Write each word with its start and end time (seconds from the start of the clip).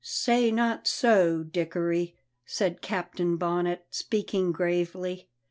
"Say 0.03 0.49
not 0.51 0.87
so, 0.87 1.43
Dickory," 1.43 2.15
said 2.43 2.81
Captain 2.81 3.37
Bonnet, 3.37 3.85
speaking 3.91 4.51
gravely. 4.51 5.29